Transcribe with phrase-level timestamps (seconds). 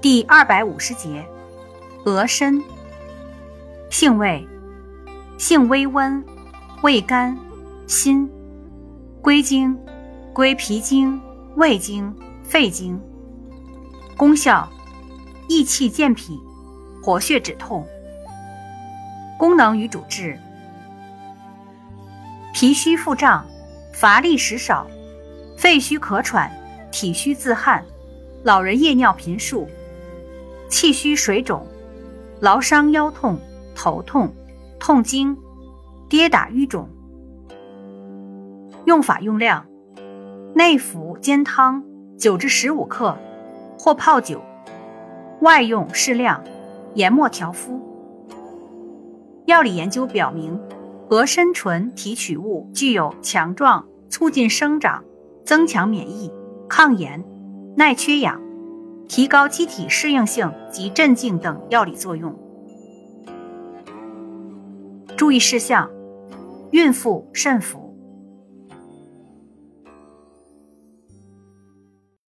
[0.00, 1.22] 第二百五十节，
[2.06, 2.58] 鹅参。
[3.90, 4.48] 性味：
[5.36, 6.24] 性微温，
[6.80, 7.36] 味甘，
[7.86, 8.26] 辛。
[9.20, 9.78] 归经：
[10.32, 11.20] 归脾经、
[11.56, 12.98] 胃经、肺经。
[14.16, 14.66] 功效：
[15.50, 16.40] 益气健脾，
[17.02, 17.86] 活血止痛。
[19.38, 20.40] 功能与主治：
[22.54, 23.44] 脾虚腹胀，
[23.92, 24.86] 乏力食少，
[25.58, 26.50] 肺虚咳喘，
[26.90, 27.84] 体虚自汗，
[28.42, 29.68] 老人夜尿频数。
[30.70, 31.66] 气虚水肿、
[32.40, 33.38] 劳伤腰痛、
[33.74, 34.32] 头痛、
[34.78, 35.36] 痛经、
[36.08, 36.88] 跌打瘀肿。
[38.86, 39.66] 用法用量：
[40.54, 41.84] 内服煎汤
[42.16, 43.18] 九至十五克，
[43.78, 44.38] 或泡酒；
[45.40, 46.42] 外用适量，
[46.94, 47.80] 研末调敷。
[49.46, 50.58] 药理研究表明，
[51.08, 55.02] 鹅参醇提取物具有强壮、促进生长、
[55.44, 56.32] 增强免疫、
[56.68, 57.24] 抗炎、
[57.76, 58.40] 耐缺氧。
[59.10, 62.32] 提高机体适应性及镇静等药理作用。
[65.16, 65.90] 注意事项：
[66.70, 67.79] 孕妇慎服。